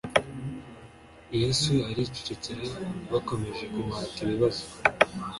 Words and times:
yesu 1.39 1.73
aricecekera 1.89 2.65
bakomeje 3.11 3.63
kumuhata 3.71 4.17
ibibazo 4.25 4.65